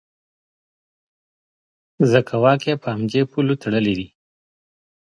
[2.11, 4.07] ځکه واک یې په همدې پولو تړلی دی.